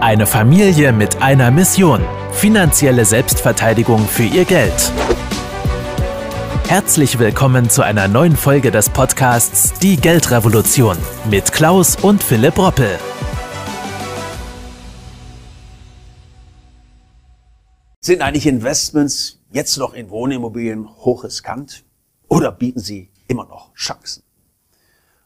[0.00, 2.00] Eine Familie mit einer Mission.
[2.32, 4.90] Finanzielle Selbstverteidigung für ihr Geld.
[6.68, 10.96] Herzlich willkommen zu einer neuen Folge des Podcasts Die Geldrevolution
[11.28, 12.98] mit Klaus und Philipp Roppel.
[18.00, 21.84] Sind eigentlich Investments jetzt noch in Wohnimmobilien hochriskant
[22.26, 24.22] oder bieten sie immer noch Chancen?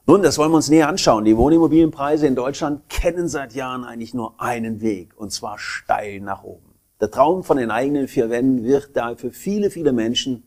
[0.06, 1.24] Nun, das wollen wir uns näher anschauen.
[1.24, 6.44] Die Wohnimmobilienpreise in Deutschland kennen seit Jahren eigentlich nur einen Weg, und zwar steil nach
[6.44, 6.74] oben.
[7.00, 10.44] Der Traum von den eigenen vier Wänden wird da für viele, viele Menschen,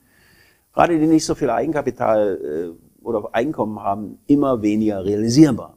[0.74, 5.76] gerade die nicht so viel Eigenkapital äh, oder Einkommen haben, immer weniger realisierbar.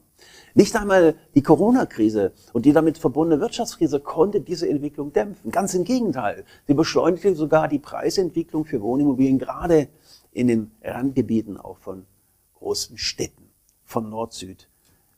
[0.53, 5.49] Nicht einmal die Corona-Krise und die damit verbundene Wirtschaftskrise konnte diese Entwicklung dämpfen.
[5.49, 6.45] Ganz im Gegenteil.
[6.67, 9.87] Sie beschleunigte sogar die Preisentwicklung für Wohnimmobilien, gerade
[10.31, 12.05] in den Randgebieten auch von
[12.53, 13.50] großen Städten
[13.91, 14.67] von Nord-Süd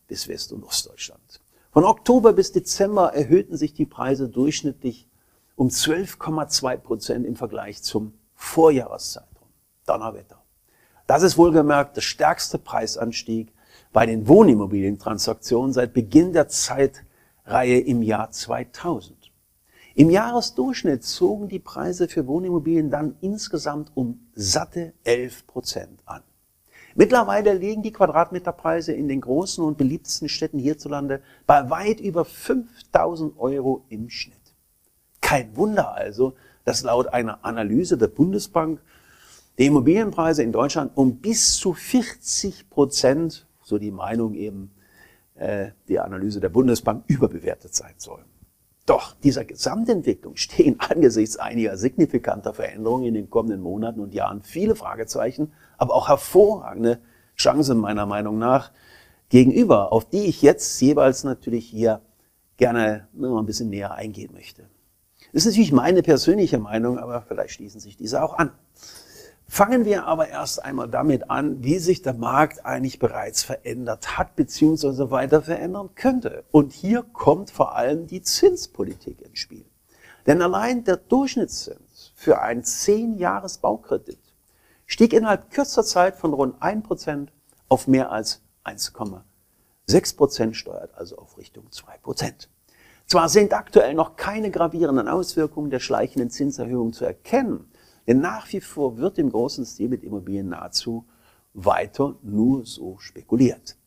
[0.08, 1.40] bis West- und Ostdeutschland.
[1.72, 5.08] Von Oktober bis Dezember erhöhten sich die Preise durchschnittlich
[5.55, 9.50] um 12,2 Prozent im Vergleich zum Vorjahreszeitraum.
[9.86, 10.42] Donnerwetter.
[11.08, 13.53] Das ist wohlgemerkt der stärkste Preisanstieg
[13.92, 19.31] bei den Wohnimmobilientransaktionen seit Beginn der Zeitreihe im Jahr 2000.
[19.95, 26.23] Im Jahresdurchschnitt zogen die Preise für Wohnimmobilien dann insgesamt um satte 11 Prozent an.
[26.95, 33.38] Mittlerweile liegen die Quadratmeterpreise in den großen und beliebtesten Städten hierzulande bei weit über 5000
[33.39, 34.38] Euro im Schnitt.
[35.21, 38.81] Kein Wunder also, dass laut einer Analyse der Bundesbank
[39.58, 44.71] die Immobilienpreise in Deutschland um bis zu 40 Prozent, so die Meinung eben,
[45.36, 48.25] äh, die Analyse der Bundesbank überbewertet sein sollen.
[48.86, 54.76] Doch dieser Gesamtentwicklung stehen angesichts einiger signifikanter Veränderungen in den kommenden Monaten und Jahren viele
[54.76, 57.00] Fragezeichen, aber auch hervorragende
[57.36, 58.72] Chancen meiner Meinung nach
[59.30, 62.02] gegenüber, auf die ich jetzt jeweils natürlich hier
[62.58, 64.64] gerne noch ein bisschen näher eingehen möchte.
[65.31, 68.52] Das ist natürlich meine persönliche Meinung, aber vielleicht schließen sich diese auch an.
[69.54, 74.36] Fangen wir aber erst einmal damit an, wie sich der Markt eigentlich bereits verändert hat
[74.36, 75.11] bzw.
[75.11, 76.44] weiter verändern könnte.
[76.50, 79.67] Und hier kommt vor allem die Zinspolitik ins Spiel.
[80.26, 84.17] Denn allein der Durchschnittszins für einen 10-Jahres-Baukredit
[84.88, 87.27] stieg innerhalb kürzer Zeit von rund 1%
[87.70, 92.48] auf mehr als 1,6% steuert, also auf Richtung 2%.
[93.06, 97.70] Zwar sind aktuell noch keine gravierenden Auswirkungen der schleichenden Zinserhöhung zu erkennen,
[98.08, 101.05] denn nach wie vor wird im großen Stil mit Immobilien nahezu
[101.53, 103.77] weiter nur so spekuliert.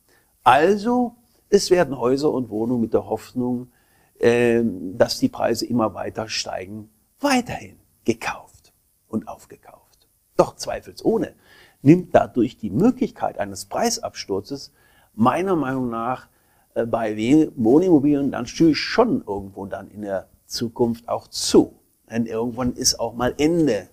[0.43, 1.15] Also,
[1.49, 3.71] es werden Häuser und Wohnungen mit der Hoffnung,
[4.19, 6.89] äh, dass die Preise immer weiter steigen,
[7.19, 8.73] weiterhin gekauft
[9.07, 10.07] und aufgekauft.
[10.35, 11.33] Doch zweifelsohne
[11.81, 14.73] nimmt dadurch die Möglichkeit eines Preisabsturzes
[15.13, 16.27] meiner Meinung nach
[16.73, 17.15] äh, bei
[17.55, 21.79] Wohnimmobilien dann schon irgendwo dann in der Zukunft auch zu.
[22.09, 23.89] Denn irgendwann ist auch mal Ende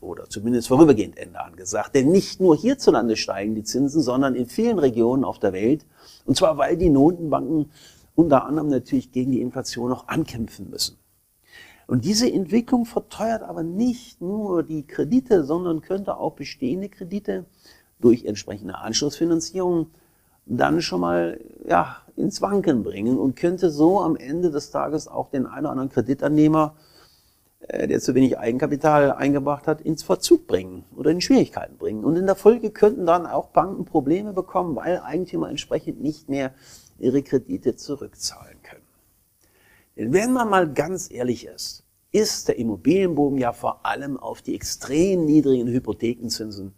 [0.00, 1.94] oder zumindest vorübergehend Ende angesagt.
[1.94, 5.86] Denn nicht nur hierzulande steigen die Zinsen, sondern in vielen Regionen auf der Welt.
[6.24, 7.70] Und zwar, weil die Notenbanken
[8.14, 10.98] unter anderem natürlich gegen die Inflation noch ankämpfen müssen.
[11.86, 17.44] Und diese Entwicklung verteuert aber nicht nur die Kredite, sondern könnte auch bestehende Kredite
[18.00, 19.88] durch entsprechende Anschlussfinanzierung
[20.46, 25.30] dann schon mal ja, ins Wanken bringen und könnte so am Ende des Tages auch
[25.30, 26.74] den einen oder anderen Kreditannehmer
[27.68, 32.04] der zu wenig Eigenkapital eingebracht hat, ins Verzug bringen oder in Schwierigkeiten bringen.
[32.04, 36.54] Und in der Folge könnten dann auch Banken Probleme bekommen, weil Eigentümer entsprechend nicht mehr
[36.98, 38.82] ihre Kredite zurückzahlen können.
[39.96, 44.54] Denn wenn man mal ganz ehrlich ist, ist der Immobilienboom ja vor allem auf die
[44.54, 46.72] extrem niedrigen Hypothekenzinsen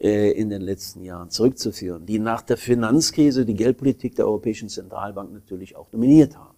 [0.00, 5.32] äh, in den letzten Jahren zurückzuführen, die nach der Finanzkrise die Geldpolitik der Europäischen Zentralbank
[5.32, 6.56] natürlich auch dominiert haben.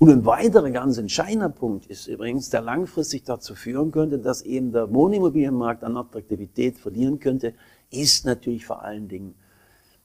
[0.00, 4.72] Und ein weiterer ganz entscheidender Punkt ist übrigens, der langfristig dazu führen könnte, dass eben
[4.72, 7.52] der Wohnimmobilienmarkt an Attraktivität verlieren könnte,
[7.90, 9.34] ist natürlich vor allen Dingen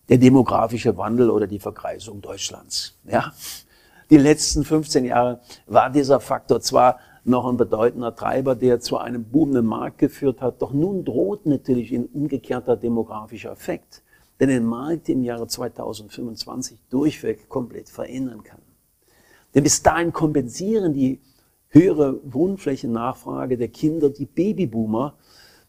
[0.09, 2.99] der demografische Wandel oder die Verkreisung Deutschlands.
[3.05, 3.31] Ja?
[4.09, 9.23] Die letzten 15 Jahre war dieser Faktor zwar noch ein bedeutender Treiber, der zu einem
[9.23, 14.03] boomenden Markt geführt hat, doch nun droht natürlich ein umgekehrter demografischer Effekt,
[14.41, 18.64] der den Markt im Jahre 2025 durchweg komplett verändern kann.
[19.55, 21.21] Denn bis dahin kompensieren die
[21.69, 25.15] höhere Wohnflächennachfrage der Kinder die Babyboomer,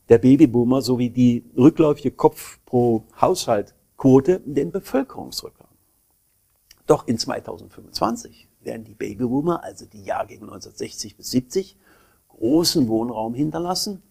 [0.09, 5.69] der Babyboomer sowie die rückläufige Kopf pro Haushaltquote den Bevölkerungsrückgang.
[6.87, 11.77] Doch in 2025 werden die Babyboomer, also die Jahrgänge 1960 bis 70,
[12.29, 14.03] großen Wohnraum hinterlassen.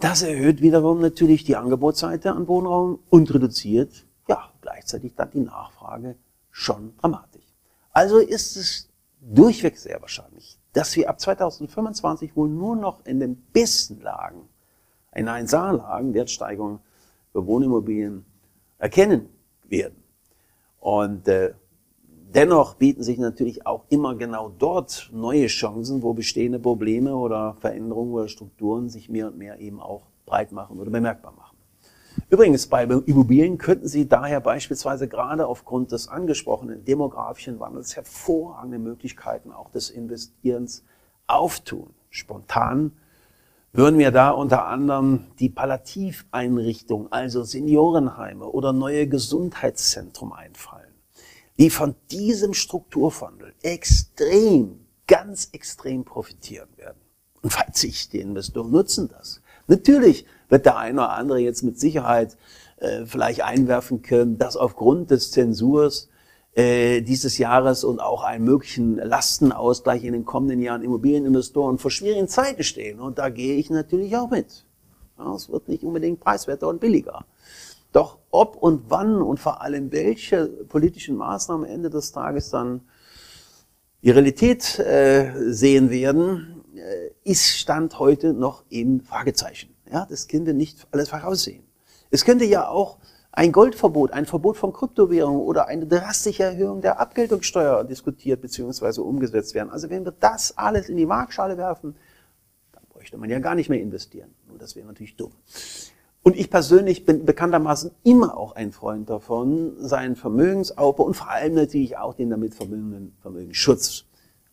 [0.00, 6.16] Das erhöht wiederum natürlich die Angebotsseite an Wohnraum und reduziert ja gleichzeitig dann die Nachfrage
[6.50, 7.44] schon dramatisch.
[7.92, 8.88] Also ist es
[9.20, 14.48] durchweg sehr wahrscheinlich, dass wir ab 2025 wohl nur noch in den besten Lagen,
[15.14, 16.80] in 1A-Lagen, Wertsteigerungen
[17.32, 18.24] für Wohnimmobilien
[18.78, 19.28] erkennen
[19.68, 20.02] werden.
[20.80, 21.54] Und äh,
[22.34, 28.12] dennoch bieten sich natürlich auch immer genau dort neue Chancen, wo bestehende Probleme oder Veränderungen
[28.12, 31.47] oder Strukturen sich mehr und mehr eben auch breit machen oder bemerkbar machen.
[32.30, 39.52] Übrigens, bei Immobilien könnten Sie daher beispielsweise gerade aufgrund des angesprochenen demografischen Wandels hervorragende Möglichkeiten
[39.52, 40.84] auch des Investierens
[41.26, 41.90] auftun.
[42.10, 42.92] Spontan
[43.72, 50.92] würden wir da unter anderem die Palliativeinrichtung, also Seniorenheime oder neue Gesundheitszentrum einfallen,
[51.58, 56.98] die von diesem Strukturwandel extrem, ganz extrem profitieren werden.
[57.42, 59.42] Und falls sich die Investoren nutzen das.
[59.68, 62.36] Natürlich wird der eine oder andere jetzt mit Sicherheit
[62.78, 66.08] äh, vielleicht einwerfen können, dass aufgrund des Zensurs
[66.54, 72.28] äh, dieses Jahres und auch einen möglichen Lastenausgleich in den kommenden Jahren Immobilieninvestoren vor schwierigen
[72.28, 72.98] Zeiten stehen.
[72.98, 74.64] Und da gehe ich natürlich auch mit.
[75.18, 77.24] Ja, es wird nicht unbedingt preiswerter und billiger.
[77.92, 82.82] Doch ob und wann und vor allem welche politischen Maßnahmen Ende des Tages dann
[84.02, 86.57] die Realität äh, sehen werden,
[87.24, 89.74] ist Stand heute noch im Fragezeichen.
[89.90, 91.64] Ja, das wir nicht alles voraussehen.
[92.10, 92.98] Es könnte ja auch
[93.32, 99.00] ein Goldverbot, ein Verbot von Kryptowährungen oder eine drastische Erhöhung der Abgeltungssteuer diskutiert bzw.
[99.00, 99.70] umgesetzt werden.
[99.70, 101.94] Also wenn wir das alles in die Waagschale werfen,
[102.72, 104.34] dann bräuchte man ja gar nicht mehr investieren.
[104.48, 105.32] Nur das wäre natürlich dumm.
[106.22, 111.54] Und ich persönlich bin bekanntermaßen immer auch ein Freund davon, seinen Vermögensaufbau und vor allem
[111.54, 114.04] natürlich auch den damit verbundenen Vermögensschutz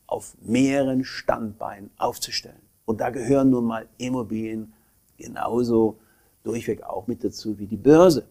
[0.07, 2.61] auf mehreren Standbeinen aufzustellen.
[2.85, 4.73] Und da gehören nun mal Immobilien
[5.17, 5.97] genauso
[6.43, 8.27] durchweg auch mit dazu wie die Börse.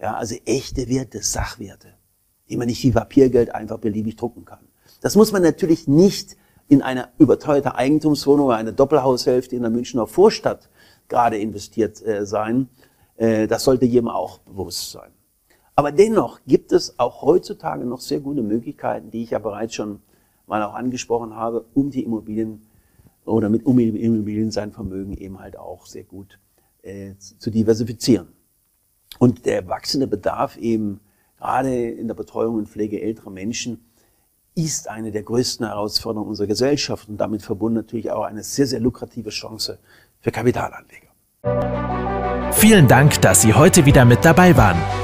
[0.00, 1.94] Ja, also echte Werte, Sachwerte,
[2.48, 4.66] die man nicht wie Papiergeld einfach beliebig drucken kann.
[5.00, 6.36] Das muss man natürlich nicht
[6.68, 10.68] in eine überteuerte Eigentumswohnung oder eine Doppelhaushälfte in der Münchner Vorstadt
[11.08, 12.68] gerade investiert äh, sein.
[13.16, 15.10] Äh, das sollte jedem auch bewusst sein.
[15.76, 20.00] Aber dennoch gibt es auch heutzutage noch sehr gute Möglichkeiten, die ich ja bereits schon
[20.46, 22.62] mal auch angesprochen habe, um die Immobilien
[23.24, 26.38] oder mit um Immobilien sein Vermögen eben halt auch sehr gut
[26.82, 28.28] äh, zu diversifizieren.
[29.18, 31.00] Und der wachsende Bedarf eben
[31.38, 33.84] gerade in der Betreuung und Pflege älterer Menschen
[34.54, 38.80] ist eine der größten Herausforderungen unserer Gesellschaft und damit verbunden natürlich auch eine sehr, sehr
[38.80, 39.78] lukrative Chance
[40.20, 41.08] für Kapitalanleger.
[42.52, 45.03] Vielen Dank, dass Sie heute wieder mit dabei waren.